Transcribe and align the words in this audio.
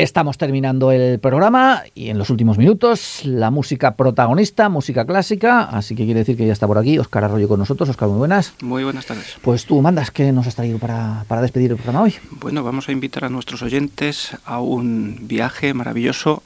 Estamos 0.00 0.38
terminando 0.38 0.92
el 0.92 1.20
programa 1.20 1.82
y 1.94 2.08
en 2.08 2.16
los 2.16 2.30
últimos 2.30 2.56
minutos 2.56 3.20
la 3.24 3.50
música 3.50 3.96
protagonista, 3.96 4.70
música 4.70 5.04
clásica, 5.04 5.64
así 5.64 5.94
que 5.94 6.06
quiere 6.06 6.20
decir 6.20 6.38
que 6.38 6.46
ya 6.46 6.54
está 6.54 6.66
por 6.66 6.78
aquí 6.78 6.98
Oscar 6.98 7.24
Arroyo 7.24 7.46
con 7.48 7.58
nosotros. 7.58 7.86
Oscar, 7.90 8.08
muy 8.08 8.16
buenas. 8.16 8.54
Muy 8.62 8.82
buenas 8.82 9.04
tardes. 9.04 9.36
Pues 9.42 9.66
tú 9.66 9.82
mandas, 9.82 10.10
¿qué 10.10 10.32
nos 10.32 10.46
has 10.46 10.54
traído 10.54 10.78
para, 10.78 11.26
para 11.28 11.42
despedir 11.42 11.72
el 11.72 11.76
programa 11.76 12.00
hoy? 12.00 12.14
Bueno, 12.30 12.64
vamos 12.64 12.88
a 12.88 12.92
invitar 12.92 13.26
a 13.26 13.28
nuestros 13.28 13.60
oyentes 13.60 14.34
a 14.46 14.60
un 14.60 15.18
viaje 15.28 15.74
maravilloso, 15.74 16.42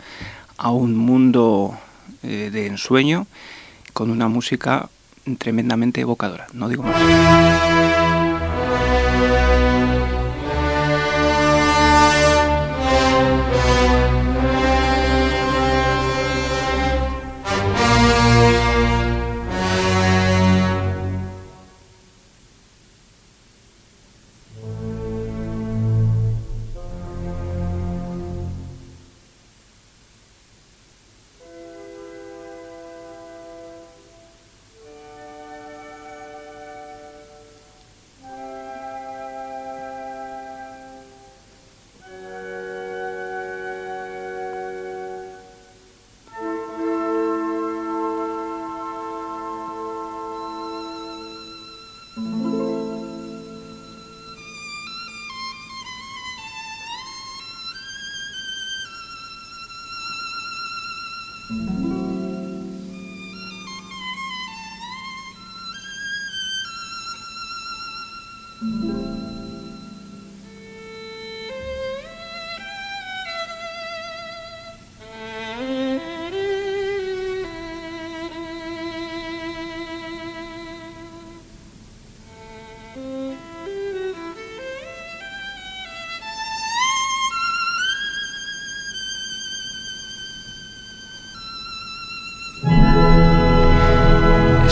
a 0.59 0.73
un 0.73 0.97
mundo 0.97 1.79
eh, 2.25 2.51
de 2.53 2.67
ensueño, 2.67 3.29
con 3.93 4.11
una 4.11 4.27
música 4.27 4.89
tremendamente 5.39 6.01
evocadora. 6.01 6.49
No 6.53 6.69
digo 6.69 6.83
más. 6.83 8.04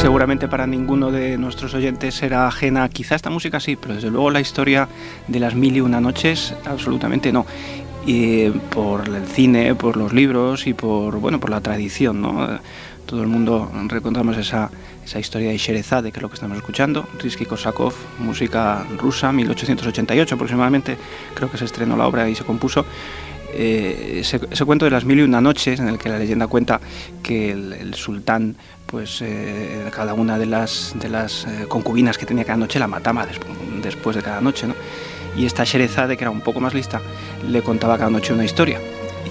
Seguramente 0.02 0.48
para 0.48 0.66
ninguno 0.66 1.12
de 1.12 1.38
nuestros 1.38 1.74
oyentes 1.74 2.16
será 2.16 2.48
ajena, 2.48 2.88
quizá 2.88 3.14
esta 3.14 3.30
música 3.30 3.60
sí, 3.60 3.76
pero 3.76 3.94
desde 3.94 4.10
luego 4.10 4.32
la 4.32 4.40
historia 4.40 4.88
de 5.28 5.38
las 5.38 5.54
mil 5.54 5.76
y 5.76 5.80
una 5.80 6.00
noches 6.00 6.56
absolutamente 6.64 7.32
no. 7.32 7.46
Y 8.04 8.50
por 8.50 9.08
el 9.08 9.24
cine, 9.26 9.76
por 9.76 9.96
los 9.96 10.12
libros 10.12 10.66
y 10.66 10.74
por 10.74 11.20
bueno 11.20 11.38
por 11.38 11.50
la 11.50 11.60
tradición, 11.60 12.20
¿no? 12.20 12.48
Todo 13.06 13.22
el 13.22 13.28
mundo 13.28 13.70
recordamos 13.86 14.36
esa, 14.38 14.72
esa 15.04 15.20
historia 15.20 15.50
de 15.50 15.58
Sherezade, 15.58 16.10
que 16.10 16.18
es 16.18 16.22
lo 16.22 16.28
que 16.28 16.34
estamos 16.34 16.56
escuchando, 16.56 17.06
Risky 17.20 17.44
Korsakov, 17.44 17.94
música 18.18 18.84
rusa, 18.98 19.30
1888 19.30 20.34
aproximadamente, 20.34 20.96
creo 21.34 21.48
que 21.48 21.58
se 21.58 21.64
estrenó 21.64 21.96
la 21.96 22.08
obra 22.08 22.28
y 22.28 22.34
se 22.34 22.42
compuso. 22.42 22.84
Eh, 23.54 24.20
ese, 24.20 24.64
cuento 24.64 24.84
de 24.84 24.90
las 24.90 25.04
mil 25.04 25.18
y 25.18 25.22
una 25.22 25.40
noches, 25.40 25.78
en 25.78 25.88
el 25.88 25.98
que 25.98 26.08
la 26.08 26.18
leyenda 26.18 26.46
cuenta 26.46 26.80
que 27.22 27.50
el 27.50 27.94
sultán 27.94 28.56
pues 28.92 29.22
eh, 29.22 29.88
cada 29.90 30.12
una 30.12 30.38
de 30.38 30.44
las, 30.44 30.94
de 31.00 31.08
las 31.08 31.46
eh, 31.46 31.64
concubinas 31.66 32.18
que 32.18 32.26
tenía 32.26 32.44
cada 32.44 32.58
noche 32.58 32.78
la 32.78 32.86
mataba 32.86 33.26
después 33.82 34.14
de 34.14 34.22
cada 34.22 34.42
noche, 34.42 34.66
¿no? 34.66 34.74
Y 35.34 35.46
esta 35.46 35.64
Sherezade, 35.64 36.18
que 36.18 36.24
era 36.24 36.30
un 36.30 36.42
poco 36.42 36.60
más 36.60 36.74
lista, 36.74 37.00
le 37.48 37.62
contaba 37.62 37.96
cada 37.96 38.10
noche 38.10 38.34
una 38.34 38.44
historia 38.44 38.78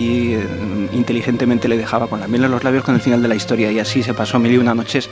y 0.01 0.33
eh, 0.33 0.47
inteligentemente 0.91 1.67
le 1.67 1.77
dejaba 1.77 2.07
con 2.07 2.19
la 2.19 2.27
miel 2.27 2.43
en 2.45 2.51
los 2.51 2.63
labios 2.63 2.83
con 2.83 2.95
el 2.95 3.01
final 3.01 3.21
de 3.21 3.27
la 3.27 3.35
historia 3.35 3.71
y 3.71 3.79
así 3.79 4.03
se 4.03 4.13
pasó 4.13 4.39
mil 4.39 4.51
y 4.53 4.57
una 4.57 4.73
noches 4.73 5.09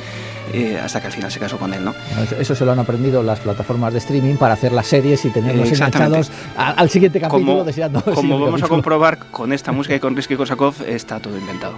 hasta 0.84 1.00
que 1.00 1.06
al 1.06 1.14
final 1.14 1.32
se 1.32 1.40
casó 1.40 1.58
con 1.60 1.76
él, 1.76 1.86
¿no? 1.86 1.94
Eso 2.40 2.56
se 2.56 2.66
lo 2.66 2.72
han 2.72 2.80
aprendido 2.80 3.22
las 3.22 3.40
plataformas 3.40 3.94
de 3.94 4.00
streaming 4.00 4.36
para 4.36 4.56
hacer 4.56 4.72
las 4.72 4.88
series 4.88 5.24
y 5.26 5.30
tenerlos 5.30 5.72
enganchados 5.72 6.32
al, 6.58 6.90
siguiente 6.90 7.20
capítulo 7.20 7.46
como, 7.52 7.64
deseando. 7.64 8.02
Como 8.02 8.40
vamos 8.40 8.64
a 8.64 8.68
comprobar 8.68 9.20
con 9.30 9.54
esta 9.54 9.72
música 9.72 9.96
y 9.96 10.00
con 10.00 10.16
Risky 10.16 10.36
Kosakov 10.36 10.74
está 10.88 11.20
todo 11.20 11.38
inventado. 11.38 11.76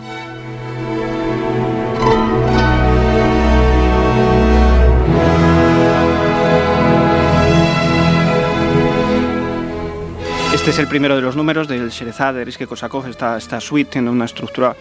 Este 10.61 10.69
es 10.69 10.77
el 10.77 10.87
primero 10.87 11.15
de 11.15 11.23
los 11.23 11.35
números 11.35 11.67
del 11.67 11.89
Sherezade 11.89 12.45
de 12.45 12.67
Kosakov. 12.67 13.07
Esta, 13.07 13.35
esta 13.35 13.59
suite 13.59 13.93
tiene 13.93 14.11
una 14.11 14.25
estructura 14.25 14.75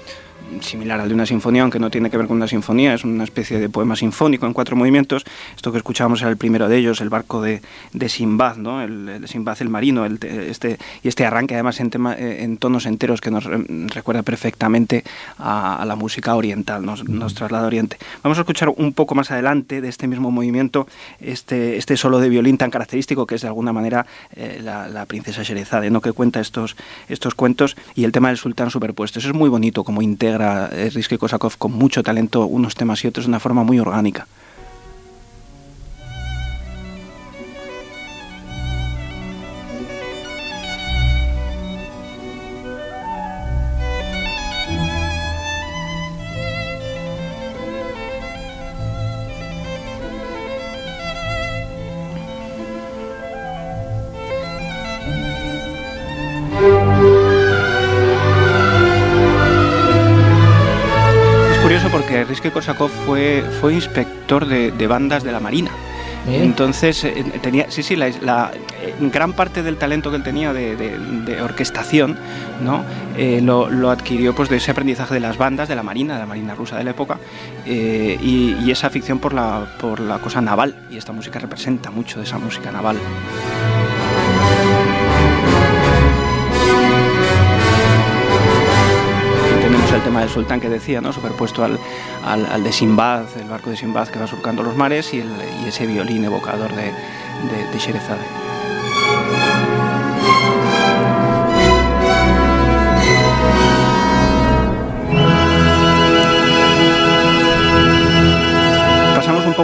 similar 0.61 1.01
al 1.01 1.09
de 1.09 1.15
una 1.15 1.27
sinfonía, 1.27 1.63
aunque 1.63 1.79
no 1.79 1.91
tiene 1.91 2.11
que 2.11 2.17
ver 2.17 2.27
con 2.27 2.37
una 2.37 2.49
sinfonía, 2.49 2.95
es 2.95 3.05
una 3.05 3.25
especie 3.25 3.59
de 3.59 3.69
poema 3.69 3.97
sinfónico 3.97 4.47
en 4.47 4.53
cuatro 4.53 4.77
movimientos. 4.77 5.25
Esto 5.57 5.73
que 5.73 5.79
escuchábamos 5.79 6.21
era 6.21 6.31
el 6.31 6.37
primero 6.37 6.69
de 6.69 6.77
ellos, 6.77 7.01
el 7.01 7.09
barco 7.09 7.41
de, 7.41 7.63
de 7.93 8.09
Simbad, 8.09 8.57
¿no? 8.57 8.83
el, 8.83 9.09
el 9.09 9.29
Simbad 9.29 9.57
el 9.61 9.69
marino, 9.69 10.05
este, 10.07 10.79
y 11.03 11.09
este 11.09 11.25
arranque 11.25 11.55
además 11.55 11.81
en, 11.81 11.91
tema, 11.91 12.15
eh, 12.15 12.43
en 12.43 12.57
tonos 12.57 12.87
enteros 12.87 13.21
que 13.21 13.31
nos 13.31 13.45
recuerda 13.45 14.23
perfectamente 14.23 15.05
a, 15.39 15.85
la 15.87 15.97
música 15.97 16.35
oriental, 16.35 16.85
nos, 16.85 17.09
nos, 17.09 17.35
traslada 17.35 17.65
a 17.65 17.67
Oriente. 17.67 17.97
Vamos 18.23 18.39
a 18.39 18.43
escuchar 18.43 18.69
un 18.69 18.93
poco 18.93 19.15
más 19.15 19.31
adelante 19.31 19.81
de 19.81 19.89
este 19.89 20.07
mismo 20.07 20.31
movimiento, 20.31 20.87
este, 21.21 21.77
este 21.77 21.97
solo 21.97 22.19
de 22.19 22.29
violín 22.29 22.59
tan 22.59 22.71
característico 22.71 23.27
que 23.27 23.35
es 23.35 23.43
de 23.43 23.49
alguna 23.49 23.73
manera 23.73 24.07
eh, 24.35 24.61
la, 24.63 24.89
la, 24.89 25.07
princesa 25.07 25.43
Sherezade, 25.43 25.91
¿no? 25.91 26.01
que 26.01 26.13
cuenta 26.13 26.41
estos, 26.41 26.77
estos 27.09 27.35
cuentos 27.35 27.77
y 27.95 28.05
el 28.05 28.13
tema 28.13 28.29
del 28.29 28.37
sultán 28.37 28.71
superpuesto. 28.71 29.19
Eso 29.19 29.29
es 29.29 29.35
muy 29.35 29.49
bonito, 29.49 29.85
como 29.85 30.03
integra 30.03 30.40
integra 30.41 30.71
Risky 30.95 31.19
Kosakov 31.19 31.57
con 31.59 31.73
mucho 31.73 32.03
talento 32.03 32.47
unos 32.47 32.75
temas 32.75 33.05
y 33.05 33.09
otros 33.09 33.27
de 33.27 33.31
una 33.31 33.41
forma 33.41 33.65
muy 33.65 33.79
orgánica. 33.79 34.27
Que 62.51 62.55
Korsakov 62.55 62.91
fue, 63.07 63.45
fue 63.61 63.75
inspector 63.75 64.47
de, 64.47 64.87
bandas 64.87 65.23
de 65.23 65.33
la 65.33 65.41
Marina. 65.41 65.71
Entonces, 66.29 67.03
eh, 67.05 67.25
tenía, 67.41 67.71
sí, 67.71 67.83
sí, 67.83 67.97
la, 67.97 68.51
gran 69.01 69.33
parte 69.33 69.63
del 69.63 69.77
talento 69.77 70.11
que 70.11 70.17
él 70.17 70.23
tenía 70.23 70.53
de, 70.53 71.41
orquestación 71.43 72.19
¿no? 72.63 72.85
Eh, 73.17 73.41
lo, 73.43 73.91
adquirió 73.91 74.35
pues, 74.35 74.49
de 74.49 74.57
ese 74.57 74.73
aprendizaje 74.73 75.15
de 75.15 75.21
las 75.21 75.39
bandas 75.39 75.69
de 75.69 75.77
la 75.77 75.83
Marina, 75.83 76.15
de 76.15 76.21
la 76.21 76.27
Marina 76.27 76.55
rusa 76.55 76.77
de 76.77 76.85
la 76.85 76.91
época, 76.91 77.19
eh, 77.65 78.19
y, 78.21 78.57
y, 78.63 78.71
esa 78.71 78.89
afición 78.89 79.19
por 79.19 79.33
la, 79.33 79.77
por 79.81 80.01
la 80.01 80.19
cosa 80.19 80.41
naval. 80.41 80.77
Y 80.91 80.99
esta 80.99 81.13
música 81.13 81.39
representa 81.39 81.91
mucho 81.91 82.19
de 82.19 82.25
esa 82.25 82.39
música 82.39 82.71
naval. 82.71 82.99
el 89.95 90.03
tema 90.03 90.21
del 90.21 90.29
sultán 90.29 90.61
que 90.61 90.69
decía, 90.69 91.01
¿no? 91.01 91.13
superpuesto 91.13 91.65
al, 91.65 91.79
al, 92.25 92.63
de 92.63 92.73
Simbad, 92.73 93.25
el 93.39 93.49
barco 93.49 93.71
de 93.71 93.77
Simbad 93.77 94.09
que 94.09 94.19
va 94.19 94.27
surcando 94.27 94.63
los 94.63 94.77
mares 94.77 95.13
y, 95.15 95.21
el, 95.21 95.31
y 95.65 95.69
ese 95.69 95.87
violín 95.87 96.25
evocador 96.25 96.71
de, 96.75 96.85
de, 96.85 97.71
de 97.73 97.79
Sherezade. 97.79 98.50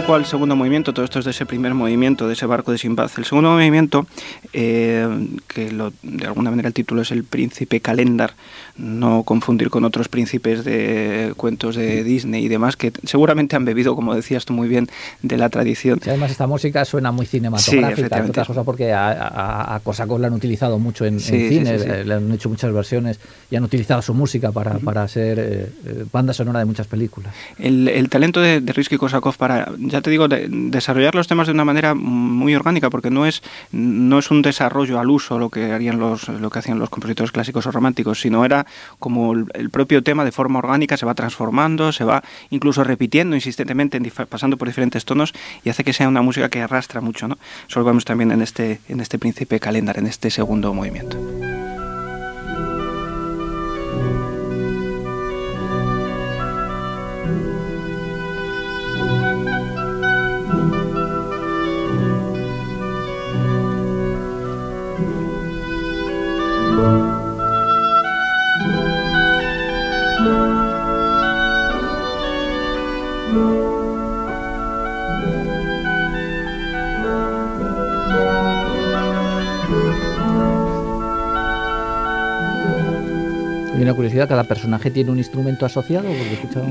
Poco 0.01 0.13
al 0.13 0.27
segundo 0.27 0.55
movimiento, 0.55 0.93
todo 0.93 1.05
esto 1.05 1.17
es 1.17 1.25
de 1.25 1.31
ese 1.31 1.47
primer 1.47 1.73
movimiento, 1.73 2.27
de 2.27 2.33
ese 2.33 2.45
barco 2.45 2.71
de 2.71 2.77
Sinbad. 2.77 3.09
El 3.17 3.25
segundo 3.25 3.49
movimiento, 3.49 4.05
eh, 4.53 5.07
que 5.47 5.71
de 6.03 6.25
alguna 6.27 6.51
manera 6.51 6.67
el 6.67 6.73
título 6.75 7.01
es 7.01 7.09
El 7.09 7.23
Príncipe 7.23 7.79
Calendar, 7.79 8.35
no 8.77 9.23
confundir 9.23 9.71
con 9.71 9.85
otros 9.85 10.07
príncipes 10.07 10.63
de 10.63 11.33
cuentos 11.35 11.75
de 11.75 12.03
Disney 12.03 12.45
y 12.45 12.47
demás, 12.47 12.75
que 12.75 12.91
seguramente 13.05 13.55
han 13.55 13.65
bebido, 13.65 13.95
como 13.95 14.13
decías 14.13 14.45
tú 14.45 14.53
muy 14.53 14.67
bien, 14.67 14.87
de 15.23 15.35
la 15.35 15.49
tradición. 15.49 15.99
además 16.05 16.29
esta 16.29 16.45
música 16.45 16.85
suena 16.85 17.11
muy 17.11 17.25
cinematográfica, 17.25 18.23
sí, 18.23 18.29
otra 18.29 18.45
cosa 18.45 18.63
porque 18.63 18.93
a, 18.93 19.73
a, 19.73 19.79
Kosakov 19.79 20.19
la 20.19 20.27
han 20.27 20.33
utilizado 20.33 20.77
mucho 20.77 21.05
en, 21.05 21.19
cine, 21.19 22.05
le 22.05 22.13
han 22.13 22.31
hecho 22.31 22.49
muchas 22.49 22.71
versiones 22.71 23.19
y 23.49 23.55
han 23.55 23.63
utilizado 23.63 24.03
su 24.03 24.13
música 24.13 24.51
para, 24.51 24.77
para 24.77 25.07
ser 25.07 25.39
eh, 25.39 25.69
eh, 25.85 26.05
banda 26.11 26.33
sonora 26.33 26.59
de 26.59 26.65
muchas 26.65 26.85
películas. 26.85 27.33
El, 27.57 28.09
talento 28.09 28.41
de, 28.41 28.61
de 28.61 28.73
Risky 28.73 28.97
Kosakov 28.97 29.37
para, 29.37 29.71
ya 29.87 30.01
te 30.01 30.09
digo, 30.09 30.27
desarrollar 30.27 31.15
los 31.15 31.27
temas 31.27 31.47
de 31.47 31.53
una 31.53 31.65
manera 31.65 31.93
muy 31.93 32.55
orgánica, 32.55 32.89
porque 32.89 33.09
no 33.09 33.25
es, 33.25 33.41
no 33.71 34.19
es 34.19 34.31
un 34.31 34.41
desarrollo 34.41 34.99
al 34.99 35.09
uso 35.09 35.39
lo 35.39 35.49
que 35.49 35.71
harían 35.71 35.99
los, 35.99 36.27
lo 36.27 36.49
que 36.49 36.59
hacían 36.59 36.79
los 36.79 36.89
compositores 36.89 37.31
clásicos 37.31 37.65
o 37.65 37.71
románticos, 37.71 38.21
sino 38.21 38.45
era 38.45 38.65
como 38.99 39.33
el, 39.33 39.69
propio 39.69 40.03
tema 40.03 40.25
de 40.25 40.31
forma 40.31 40.59
orgánica 40.59 40.97
se 40.97 41.05
va 41.05 41.13
transformando, 41.13 41.91
se 41.91 42.03
va 42.03 42.23
incluso 42.49 42.83
repitiendo 42.83 43.35
insistentemente, 43.35 43.99
pasando 44.29 44.57
por 44.57 44.67
diferentes 44.67 45.05
tonos 45.05 45.33
y 45.63 45.69
hace 45.69 45.83
que 45.83 45.93
sea 45.93 46.07
una 46.07 46.21
música 46.21 46.49
que 46.49 46.61
arrastra 46.61 47.01
mucho, 47.01 47.27
¿no? 47.27 47.37
Eso 47.69 47.79
lo 47.79 47.85
vemos 47.85 48.05
también 48.05 48.31
en 48.31 48.41
este, 48.41 48.79
en 48.87 48.99
este 48.99 49.19
Príncipe 49.19 49.59
Calendar, 49.59 49.97
en 49.97 50.07
este 50.07 50.29
segundo 50.29 50.73
movimiento. 50.73 51.17
Curiosidad, 83.93 84.27
¿cada 84.27 84.43
personaje 84.43 84.91
tiene 84.91 85.11
un 85.11 85.17
instrumento 85.17 85.65
asociado? 85.65 86.07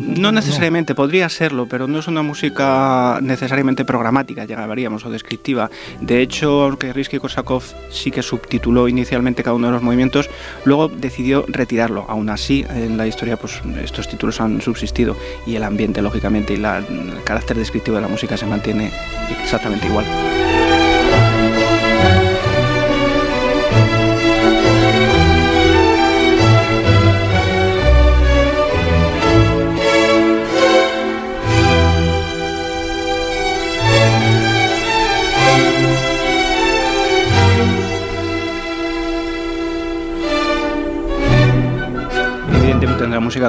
No 0.01 0.33
necesariamente, 0.33 0.95
podría 0.95 1.29
serlo, 1.29 1.67
pero 1.67 1.87
no 1.87 1.99
es 1.99 2.09
una 2.09 2.23
música 2.23 3.19
necesariamente 3.23 3.85
programática, 3.85 4.45
llamaríamos, 4.45 5.05
o 5.05 5.11
descriptiva. 5.11 5.71
De 6.01 6.23
hecho, 6.23 6.65
aunque 6.65 6.93
Risky-Korsakov 6.93 7.63
sí 7.91 8.11
que 8.11 8.23
subtituló 8.23 8.89
inicialmente 8.89 9.43
cada 9.43 9.55
uno 9.55 9.69
de 9.69 9.73
los 9.75 9.83
movimientos, 9.83 10.29
luego 10.65 10.89
decidió 10.89 11.45
retirarlo. 11.49 12.05
Aún 12.09 12.31
así, 12.31 12.65
en 12.69 12.97
la 12.97 13.07
historia, 13.07 13.37
pues 13.37 13.61
estos 13.83 14.09
títulos 14.09 14.41
han 14.41 14.61
subsistido 14.61 15.17
y 15.47 15.57
el 15.57 15.65
ambiente, 15.65 16.03
lógicamente, 16.03 16.55
y 16.55 16.57
el 16.57 17.23
carácter 17.25 17.57
descriptivo 17.57 17.97
de 17.97 18.03
la 18.03 18.09
música 18.09 18.37
se 18.37 18.47
mantiene 18.47 18.91
exactamente 19.43 19.87
igual. 19.87 20.05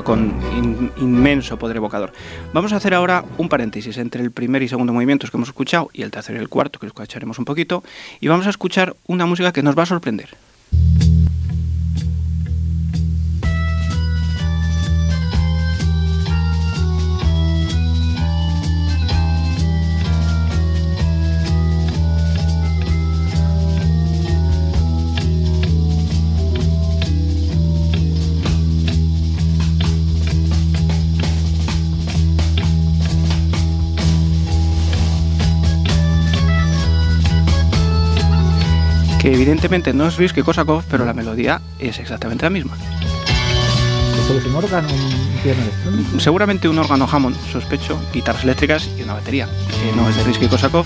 Con 0.04 0.34
inmenso 0.98 1.58
poder 1.58 1.78
evocador. 1.78 2.12
Vamos 2.54 2.74
a 2.74 2.76
hacer 2.76 2.94
ahora 2.94 3.24
un 3.38 3.48
paréntesis 3.48 3.98
entre 3.98 4.22
el 4.22 4.32
primer 4.32 4.62
y 4.62 4.68
segundo 4.68 4.92
movimientos 4.92 5.32
que 5.32 5.38
hemos 5.38 5.48
escuchado 5.48 5.90
y 5.94 6.02
el 6.02 6.12
tercero 6.12 6.38
y 6.38 6.42
el 6.42 6.50
cuarto, 6.50 6.78
que 6.78 6.88
escucharemos 6.88 7.40
un 7.40 7.46
poquito, 7.46 7.84
y 8.20 8.28
vamos 8.28 8.48
a 8.48 8.50
escuchar 8.50 8.96
una 9.08 9.26
música 9.26 9.54
que 9.54 9.64
nos 9.64 9.78
va 9.78 9.84
a 9.84 9.86
sorprender. 9.86 10.30
Evidentemente 39.34 39.94
no 39.94 40.08
es 40.08 40.18
Risky 40.18 40.42
Kosakov, 40.42 40.84
pero 40.90 41.06
la 41.06 41.14
melodía 41.14 41.62
es 41.80 42.00
exactamente 42.00 42.46
la 42.46 42.50
misma. 42.50 42.78
¿Esto 44.20 44.38
es 44.38 44.46
un 44.46 44.56
órgano, 44.56 44.88
un 44.90 45.40
piano 45.42 45.62
electrónico? 45.62 46.20
Seguramente 46.20 46.68
un 46.68 46.78
órgano 46.78 47.08
Hammond, 47.10 47.38
sospecho, 47.52 48.00
guitarras 48.14 48.44
eléctricas 48.44 48.90
y 48.98 49.04
una 49.04 49.14
batería, 49.14 49.48
que 49.70 49.96
no 49.96 50.10
es 50.10 50.16
de 50.16 50.24
Risky 50.24 50.48
Kosakov. 50.48 50.86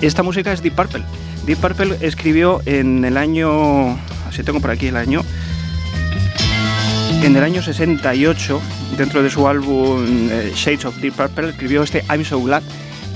Esta 0.00 0.22
música 0.22 0.52
es 0.52 0.62
Deep 0.62 0.74
Purple. 0.74 1.04
Deep 1.46 1.58
Purple 1.58 1.98
escribió 2.00 2.60
en 2.66 3.04
el 3.04 3.16
año, 3.16 3.98
así 4.28 4.42
tengo 4.42 4.60
por 4.60 4.70
aquí 4.70 4.86
el 4.86 4.96
año, 4.96 5.22
en 7.22 7.36
el 7.36 7.44
año 7.44 7.62
68, 7.62 8.60
dentro 8.96 9.22
de 9.22 9.30
su 9.30 9.46
álbum 9.46 10.28
eh, 10.30 10.52
Shades 10.54 10.86
of 10.86 10.96
Deep 10.98 11.14
Purple, 11.14 11.50
escribió 11.50 11.82
este 11.82 12.02
I'm 12.08 12.24
So 12.24 12.40
Glad, 12.40 12.62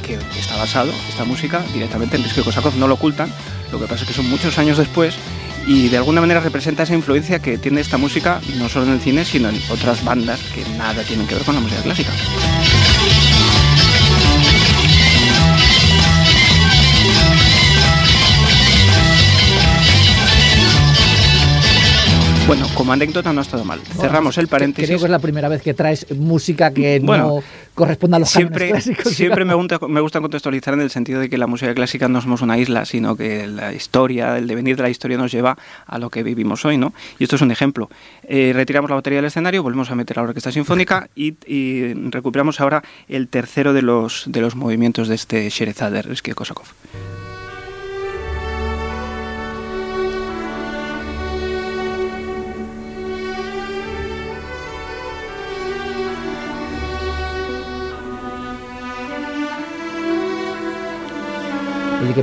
que 0.06 0.14
está 0.38 0.56
basado, 0.56 0.92
esta 1.08 1.24
música, 1.24 1.62
directamente 1.72 2.16
en 2.16 2.24
Risky 2.24 2.42
Kosakov, 2.42 2.76
no 2.76 2.86
lo 2.86 2.94
ocultan, 2.94 3.30
lo 3.72 3.78
que 3.80 3.86
pasa 3.86 4.02
es 4.02 4.08
que 4.08 4.14
son 4.14 4.28
muchos 4.28 4.58
años 4.58 4.78
después 4.78 5.16
y 5.66 5.88
de 5.88 5.96
alguna 5.96 6.20
manera 6.20 6.40
representa 6.40 6.82
esa 6.82 6.94
influencia 6.94 7.38
que 7.38 7.58
tiene 7.58 7.80
esta 7.80 7.96
música 7.96 8.40
no 8.56 8.68
solo 8.68 8.86
en 8.86 8.92
el 8.92 9.00
cine, 9.00 9.24
sino 9.24 9.48
en 9.48 9.60
otras 9.70 10.04
bandas 10.04 10.40
que 10.54 10.64
nada 10.76 11.02
tienen 11.02 11.26
que 11.26 11.34
ver 11.34 11.44
con 11.44 11.54
la 11.54 11.60
música 11.60 11.82
clásica. 11.82 12.12
Bueno, 22.46 22.66
como 22.74 22.92
anécdota 22.92 23.32
no 23.32 23.40
ha 23.40 23.42
estado 23.42 23.64
mal. 23.64 23.80
Cerramos 23.80 24.36
el 24.36 24.48
paréntesis. 24.48 24.86
Creo 24.86 24.98
que 24.98 25.06
es 25.06 25.10
la 25.10 25.18
primera 25.18 25.48
vez 25.48 25.62
que 25.62 25.72
traes 25.72 26.06
música 26.14 26.72
que 26.72 27.00
no 27.00 27.42
corresponde 27.74 28.16
a 28.16 28.20
los 28.20 28.28
siempre, 28.28 28.68
clásicos. 28.68 29.14
Siempre 29.14 29.46
me 29.46 29.54
gusta, 29.54 29.78
me 29.88 30.00
gusta 30.02 30.20
contextualizar 30.20 30.74
en 30.74 30.82
el 30.82 30.90
sentido 30.90 31.20
de 31.20 31.30
que 31.30 31.38
la 31.38 31.46
música 31.46 31.74
clásica 31.74 32.06
no 32.08 32.20
somos 32.20 32.42
una 32.42 32.58
isla, 32.58 32.84
sino 32.84 33.16
que 33.16 33.46
la 33.46 33.72
historia, 33.72 34.36
el 34.36 34.46
devenir 34.46 34.76
de 34.76 34.82
la 34.82 34.90
historia 34.90 35.16
nos 35.16 35.32
lleva 35.32 35.56
a 35.86 35.98
lo 35.98 36.10
que 36.10 36.22
vivimos 36.22 36.66
hoy, 36.66 36.76
¿no? 36.76 36.92
Y 37.18 37.24
esto 37.24 37.36
es 37.36 37.42
un 37.42 37.50
ejemplo. 37.50 37.88
Eh, 38.24 38.52
retiramos 38.54 38.90
la 38.90 38.96
batería 38.96 39.18
del 39.18 39.26
escenario, 39.26 39.62
volvemos 39.62 39.90
a 39.90 39.94
meter 39.94 40.18
la 40.18 40.24
orquesta 40.24 40.52
sinfónica 40.52 41.08
y, 41.16 41.36
y 41.46 41.94
recuperamos 42.10 42.60
ahora 42.60 42.82
el 43.08 43.28
tercero 43.28 43.72
de 43.72 43.80
los, 43.80 44.24
de 44.26 44.42
los 44.42 44.54
movimientos 44.54 45.08
de 45.08 45.14
este 45.14 45.48
Sherezade 45.48 46.02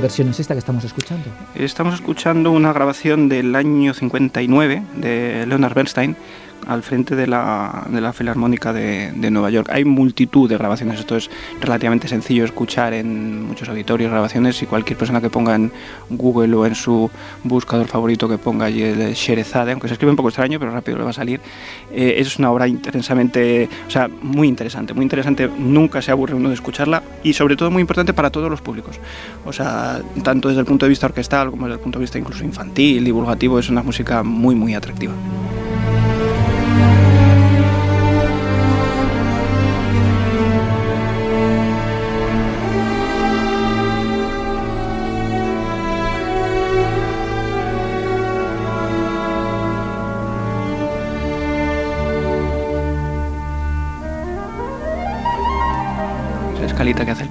versión 0.00 0.28
es 0.28 0.40
esta 0.40 0.54
que 0.54 0.58
estamos 0.58 0.84
escuchando? 0.84 1.24
Estamos 1.54 1.94
escuchando 1.94 2.50
una 2.50 2.72
grabación 2.72 3.28
del 3.28 3.54
año 3.54 3.94
59 3.94 4.82
de 4.96 5.46
Leonard 5.46 5.74
Bernstein 5.74 6.16
al 6.66 6.82
frente 6.82 7.16
de 7.16 7.26
la, 7.26 7.86
de 7.88 8.00
la 8.00 8.12
Filarmónica 8.12 8.72
de, 8.72 9.30
Nueva 9.30 9.50
York. 9.50 9.68
Hay 9.72 9.84
multitud 9.84 10.48
de 10.48 10.56
grabaciones, 10.58 11.00
esto 11.00 11.16
es 11.16 11.30
relativamente 11.60 12.08
sencillo 12.08 12.44
escuchar 12.44 12.92
en 12.92 13.46
muchos 13.46 13.68
auditorios, 13.68 14.10
grabaciones 14.10 14.62
y 14.62 14.66
cualquier 14.66 14.98
persona 14.98 15.20
que 15.20 15.30
ponga 15.30 15.54
en 15.54 15.72
Google 16.10 16.54
o 16.54 16.66
en 16.66 16.74
su 16.74 17.10
buscador 17.44 17.86
favorito 17.86 18.28
que 18.28 18.38
ponga 18.38 18.66
allí 18.66 18.82
el 18.82 19.14
Sherezade, 19.14 19.72
aunque 19.72 19.88
se 19.88 19.94
escribe 19.94 20.10
un 20.10 20.16
poco 20.16 20.28
extraño, 20.28 20.58
pero 20.58 20.70
rápido 20.72 20.98
le 20.98 21.04
va 21.04 21.10
a 21.10 21.14
salir. 21.14 21.40
Eh, 21.92 22.14
es 22.18 22.38
una 22.38 22.50
obra 22.50 22.68
intensamente, 22.68 23.68
o 23.86 23.90
sea, 23.90 24.08
muy 24.08 24.48
interesante, 24.48 24.92
muy 24.92 25.02
interesante, 25.02 25.48
nunca 25.48 26.02
se 26.02 26.10
aburre 26.10 26.34
uno 26.34 26.48
de 26.48 26.54
escucharla 26.54 27.02
y 27.22 27.32
sobre 27.32 27.56
todo 27.56 27.70
muy 27.70 27.80
importante 27.80 28.12
para 28.12 28.30
todos 28.30 28.50
los 28.50 28.60
públicos. 28.60 28.98
O 29.44 29.52
sea, 29.52 30.00
tanto 30.22 30.48
desde 30.48 30.60
el 30.60 30.66
punto 30.66 30.86
de 30.86 30.90
vista 30.90 31.06
orquestal 31.06 31.50
como 31.50 31.66
desde 31.66 31.76
el 31.76 31.82
punto 31.82 31.98
de 31.98 32.04
vista 32.04 32.18
incluso 32.18 32.44
infantil, 32.44 33.04
divulgativo, 33.04 33.58
es 33.58 33.68
una 33.68 33.82
música 33.82 34.22
muy, 34.22 34.54
muy 34.54 34.74
atractiva. 34.74 35.12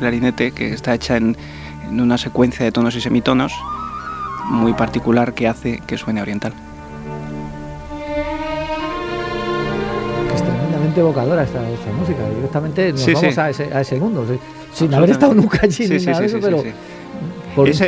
Clarinete, 0.02 0.52
que 0.52 0.74
está 0.74 0.96
hecha 0.96 1.16
en, 1.16 1.38
una 1.92 2.18
secuencia 2.18 2.66
de 2.66 2.72
tonos 2.72 2.96
y 2.96 3.02
semitonos 3.02 3.54
muy 4.50 4.74
particular 4.74 5.34
que 5.34 5.48
hace 5.48 5.80
que 5.86 5.98
suene 5.98 6.22
oriental. 6.22 6.54
Es 10.34 10.42
tremendamente 10.42 11.00
evocadora 11.02 11.44
esta, 11.44 11.62
música, 12.00 12.28
directamente 12.36 12.94
nos 12.94 13.06
vamos 13.14 13.38
A, 13.38 13.50
ese, 13.82 14.00
mundo, 14.00 14.26
sin 14.74 14.92
haber 14.94 15.12
estado 15.12 15.36
nunca 15.36 15.60
allí 15.64 15.88
ni 15.88 16.04
nada 16.04 16.20
de 16.20 16.26
eso, 16.26 16.40
pero 16.42 16.64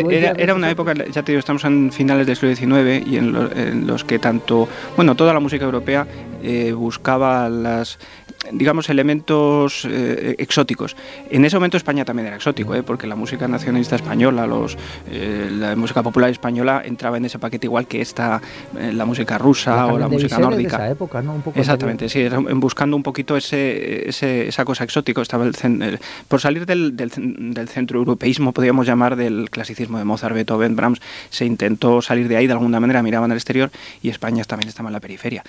era, 0.09 0.53
una 0.53 0.69
época, 0.69 0.93
ya 0.93 1.23
te 1.23 1.31
digo, 1.31 1.39
estamos 1.39 1.63
en 1.63 1.91
finales 1.91 2.27
del 2.27 2.35
siglo 2.35 2.55
XIX 2.55 3.07
y 3.07 3.17
en, 3.17 3.87
los 3.87 4.03
que 4.03 4.19
tanto, 4.19 4.67
bueno, 4.95 5.15
toda 5.15 5.33
la 5.33 5.39
música 5.39 5.63
europea 5.63 6.05
eh, 6.41 6.73
buscaba 6.73 7.47
las 7.49 7.97
digamos, 8.51 8.89
elementos 8.89 9.85
eh, 9.89 10.35
exóticos. 10.37 10.95
En 11.29 11.45
ese 11.45 11.55
momento 11.55 11.77
España 11.77 12.05
también 12.05 12.27
era 12.27 12.35
exótico, 12.35 12.75
¿eh? 12.75 12.83
porque 12.83 13.07
la 13.07 13.15
música 13.15 13.47
nacionalista 13.47 13.95
española, 13.95 14.45
los, 14.45 14.77
eh, 15.09 15.49
la 15.51 15.75
música 15.75 16.03
popular 16.03 16.29
española 16.29 16.81
entraba 16.85 17.17
en 17.17 17.25
ese 17.25 17.39
paquete 17.39 17.67
igual 17.67 17.87
que 17.87 18.01
esta, 18.01 18.41
la 18.73 19.05
música 19.05 19.37
rusa 19.37 19.87
o 19.87 19.97
la 19.97 20.07
música 20.07 20.37
nórdica. 20.37 20.77
De 20.77 20.83
esa 20.83 20.91
época, 20.91 21.21
¿no? 21.21 21.41
Exactamente, 21.55 22.09
sí, 22.09 22.27
buscando 22.55 22.95
un 22.95 23.03
poquito 23.03 23.37
ese, 23.37 24.09
esa 24.09 24.65
cosa 24.65 24.83
exótica. 24.83 25.21
Estaba 25.21 25.45
el, 25.45 25.99
por 26.27 26.41
salir 26.41 26.65
del, 26.65 26.95
del, 26.95 27.67
centro 27.67 27.99
europeísmo, 27.99 28.51
podríamos 28.51 28.85
llamar, 28.85 29.15
del 29.15 29.49
clasicismo 29.49 29.97
de 29.97 30.03
Mozart, 30.03 30.35
Beethoven, 30.35 30.75
Brahms, 30.75 31.01
se 31.29 31.45
intentó 31.45 32.01
salir 32.01 32.27
de 32.27 32.37
ahí 32.37 32.47
de 32.47 32.53
alguna 32.53 32.79
manera, 32.79 33.01
miraban 33.01 33.31
al 33.31 33.37
exterior 33.37 33.71
y 34.01 34.09
España 34.09 34.43
también 34.43 34.69
estaba 34.69 34.89
en 34.89 34.93
la 34.93 34.99
periferia. 34.99 35.43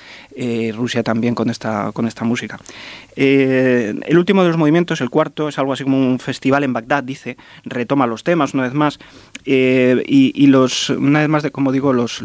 Rusia 0.75 1.03
también 1.03 1.35
con 1.35 1.51
esta, 1.51 1.91
con 1.93 2.07
esta 2.07 2.25
música. 2.25 2.59
Eh, 3.17 3.95
el 4.07 4.19
último 4.19 4.43
de 4.43 4.49
los 4.49 4.57
movimientos, 4.57 5.01
el 5.01 5.11
cuarto, 5.11 5.49
es 5.49 5.59
algo 5.59 5.73
así 5.73 5.85
como 5.85 5.99
un 5.99 6.19
festival 6.19 6.65
en 6.65 6.73
Bagdad, 6.73 7.05
dice, 7.05 7.37
retoma 7.65 8.07
los 8.07 8.25
temas 8.25 8.55
una 8.55 8.65
vez 8.65 8.75
más 8.75 8.99
eh, 9.45 10.03
y, 10.07 10.47
los, 10.47 10.91
una 10.91 11.21
vez 11.21 11.29
más, 11.29 11.43
de, 11.43 11.51
como 11.51 11.73
digo, 11.73 11.93
los, 11.93 12.23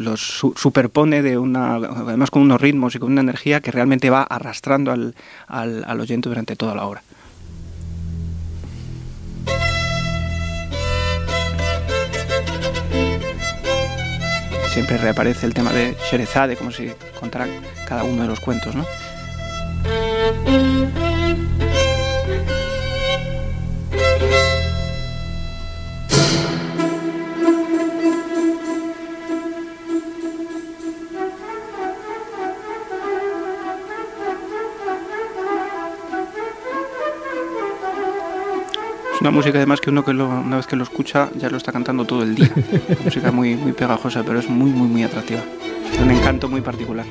superpone 0.56 1.22
de 1.22 1.38
una, 1.38 1.76
además 1.76 2.32
con 2.32 2.42
unos 2.42 2.60
ritmos 2.60 2.96
y 2.96 3.00
con 3.00 3.12
una 3.12 3.22
energía 3.22 3.62
que 3.62 3.72
realmente 3.72 4.10
va 4.10 4.24
arrastrando 4.24 4.92
al, 4.92 5.16
al, 5.48 5.84
al 5.86 6.00
oyente 6.00 6.30
durante 6.30 6.56
toda 6.56 6.76
la 6.76 6.86
obra. 6.86 7.04
siempre 14.70 14.98
reaparece 14.98 15.46
el 15.46 15.54
tema 15.54 15.74
de 15.74 15.98
Sherezade, 16.10 16.56
como 16.56 16.72
si 16.72 16.92
contara 17.20 17.48
cada 17.86 18.04
uno 18.04 18.22
de 18.22 18.28
los 18.28 18.40
cuentos, 18.40 18.76
¿no? 18.76 18.86
Es 39.20 39.22
una 39.22 39.32
música 39.32 39.58
además 39.58 39.82
que 39.82 39.90
uno 39.90 40.06
que 40.06 40.12
una 40.12 40.56
vez 40.56 40.66
que 40.66 40.78
lo 40.78 40.84
escucha 40.84 41.30
ya 41.36 41.50
lo 41.50 41.58
está 41.58 41.74
cantando 41.74 42.06
todo 42.06 42.24
el 42.24 42.36
día. 42.36 42.50
música 43.04 43.34
muy, 43.34 43.56
muy 43.56 43.74
pegajosa, 43.74 44.24
pero 44.24 44.40
es 44.40 44.50
muy, 44.50 44.72
muy, 44.72 44.88
muy 44.88 45.04
atractiva. 45.04 45.42
un 46.02 46.10
encanto 46.10 46.48
muy 46.48 46.62
particular. 46.62 47.06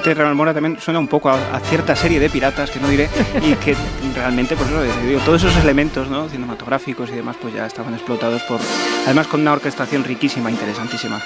Realmente 0.00 0.14
Real 0.14 0.34
también 0.54 0.78
suena 0.80 1.00
un 1.00 1.08
poco 1.08 1.30
a, 1.30 1.60
cierta 1.60 1.94
serie 1.96 2.20
de 2.20 2.30
piratas, 2.30 2.70
que 2.70 2.80
no 2.80 2.88
diré, 2.88 3.08
y 3.42 3.54
que 3.54 3.76
realmente, 4.14 4.56
pues 4.56 4.70
eso, 4.70 4.82
digo, 5.06 5.20
todos 5.20 5.42
esos 5.42 5.56
elementos 5.62 6.08
¿no? 6.08 6.28
cinematográficos 6.28 7.10
y 7.10 7.12
demás, 7.12 7.36
pues 7.40 7.54
ya 7.54 7.66
estaban 7.66 7.94
explotados 7.94 8.42
por, 8.42 8.60
además 9.04 9.26
con 9.26 9.40
una 9.40 9.52
orquestación 9.52 10.04
riquísima, 10.04 10.50
interesantísima. 10.50 11.20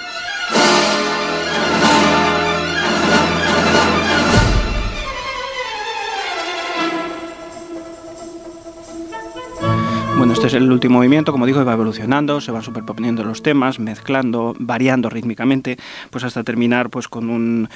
Bueno, 10.22 10.34
este 10.34 10.46
es 10.46 10.54
el 10.54 10.70
último 10.70 10.98
movimiento, 10.98 11.32
como 11.32 11.46
digo, 11.46 11.64
va 11.64 11.72
evolucionando, 11.72 12.40
se 12.40 12.52
van 12.52 12.62
superponiendo 12.62 13.24
los 13.24 13.42
temas, 13.42 13.80
mezclando, 13.80 14.54
variando 14.56 15.10
rítmicamente, 15.10 15.76
pues 16.10 16.22
hasta 16.22 16.44
terminar 16.44 16.90
pues 16.90 17.08
con 17.08 17.28
un 17.28 17.68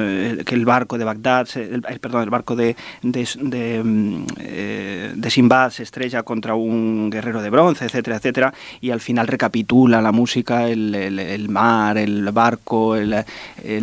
eh, 0.00 0.42
que 0.46 0.54
el 0.54 0.64
barco 0.64 0.96
de 0.96 1.04
Bagdad, 1.04 1.46
el, 1.56 1.82
perdón, 2.00 2.22
el 2.22 2.30
barco 2.30 2.56
de 2.56 2.74
de, 3.02 3.28
de, 3.42 4.24
eh, 4.38 5.28
Sinbad 5.28 5.72
se 5.72 5.82
estrella 5.82 6.22
contra 6.22 6.54
un 6.54 7.10
guerrero 7.10 7.42
de 7.42 7.50
bronce, 7.50 7.84
etcétera, 7.84 8.16
etcétera, 8.16 8.54
y 8.80 8.92
al 8.92 9.00
final 9.00 9.26
recapitula 9.26 10.00
la 10.00 10.10
música, 10.10 10.68
el, 10.70 11.48
mar, 11.50 11.98
el 11.98 12.30
barco, 12.32 12.96
el, 12.96 13.14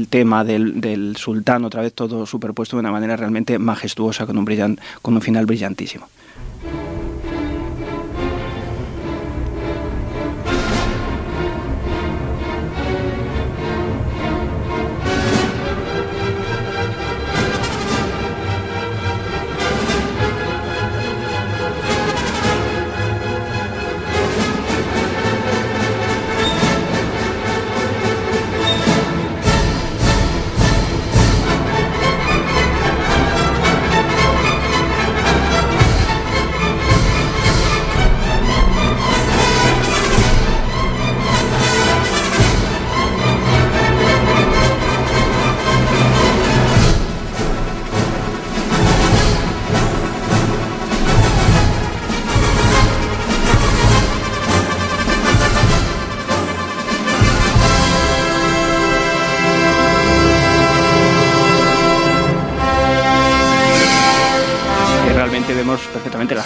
tema 0.09 0.43
del, 0.43 1.15
sultán, 1.17 1.65
otra 1.65 1.83
vez 1.83 1.93
todo 1.93 2.25
superpuesto 2.25 2.77
de 2.77 2.79
una 2.79 2.91
manera 2.91 3.15
realmente 3.15 3.59
majestuosa 3.59 4.25
con 4.25 4.39
un 4.39 5.21
final 5.21 5.45
brillantísimo. 5.45 6.07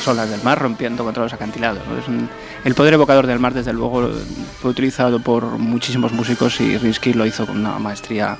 Olas 0.07 0.29
del 0.29 0.41
mar 0.43 0.59
rompiendo 0.59 1.03
contra 1.03 1.23
los 1.23 1.33
acantilados. 1.33 1.83
el 2.63 2.75
poder 2.75 2.93
evocador 2.93 3.27
del 3.27 3.39
mar, 3.39 3.53
desde 3.53 3.73
luego, 3.73 4.09
fue 4.61 4.71
utilizado 4.71 5.19
por 5.19 5.43
muchísimos 5.57 6.11
músicos 6.11 6.59
y 6.61 6.77
Rinsky 6.77 7.13
lo 7.13 7.25
hizo 7.25 7.45
con 7.45 7.57
una 7.57 7.79
maestría 7.79 8.37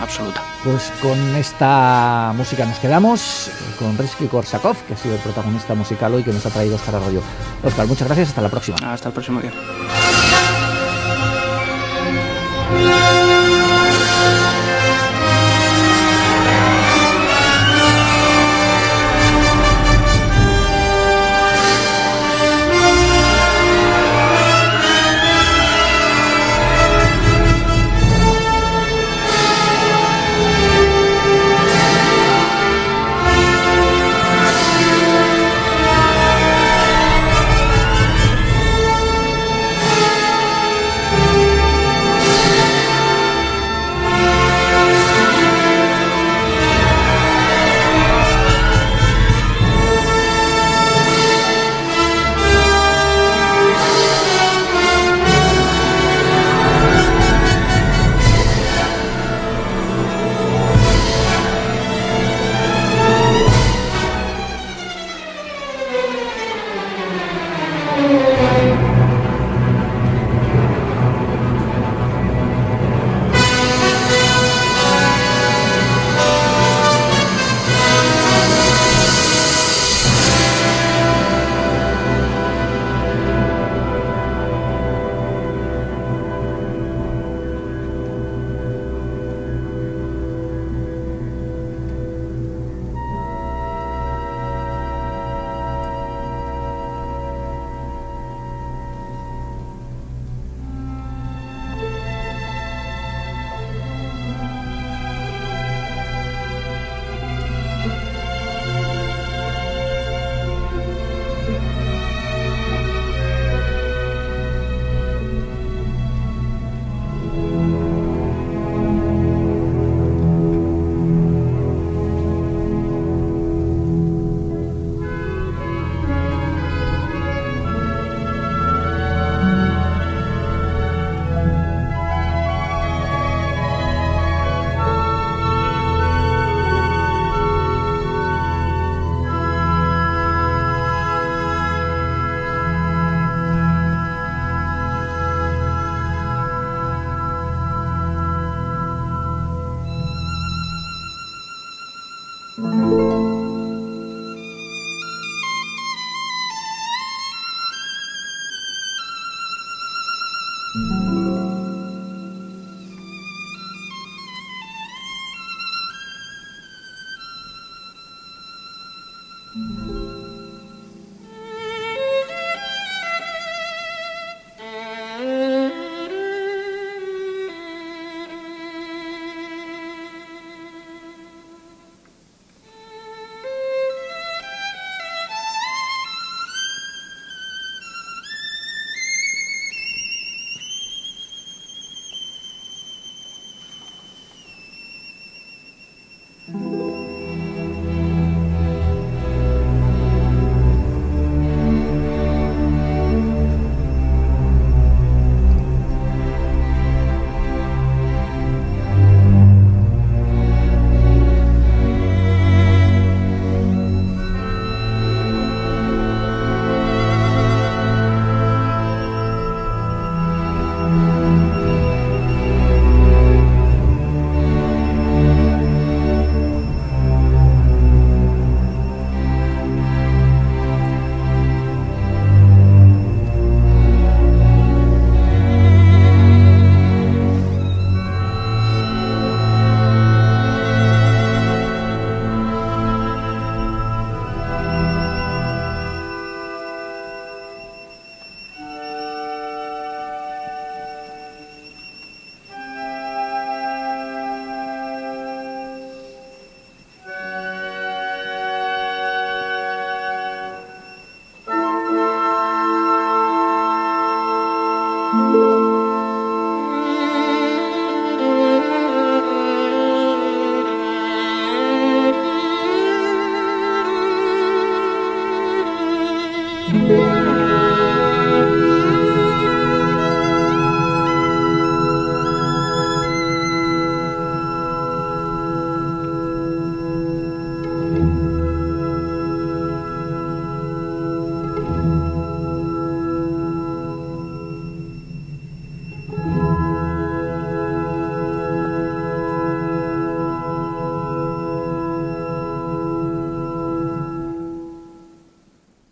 absoluta. 0.00 0.42
Pues 0.64 0.92
con 1.00 1.18
esta 1.36 2.32
música 2.36 2.64
nos 2.66 2.78
quedamos, 2.78 3.50
con 3.78 3.96
Rinsky 3.96 4.26
Korsakov, 4.26 4.76
que 4.86 4.94
ha 4.94 4.96
sido 4.96 5.14
el 5.14 5.20
protagonista 5.20 5.74
musical 5.74 6.14
hoy 6.14 6.22
que 6.22 6.32
nos 6.32 6.44
ha 6.46 6.50
traído 6.50 6.76
esta 6.76 6.92
radio. 6.92 7.22
Oscar, 7.62 7.86
muchas 7.86 8.06
gracias, 8.08 8.28
hasta 8.30 8.42
la 8.42 8.48
próxima. 8.48 8.76
Hasta 8.92 9.08
el 9.08 9.14
próximo 9.14 9.40
día. 9.40 9.52